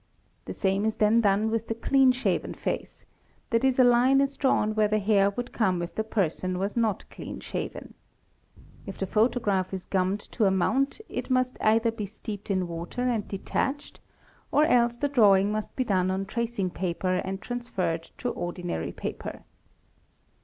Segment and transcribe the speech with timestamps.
[0.45, 3.05] 'The same is then done with the clean shaven face,
[3.51, 7.07] ¢.e., a line is drawn where the hair would come if the person was not
[7.11, 7.93] clean shaven.
[8.87, 12.67] If the photo graph is gummed to a mount it must either be steeped in
[12.67, 13.99] water and detached,
[14.51, 19.43] or else the drawing must be done on tracing paper and transferred to ordinary paper.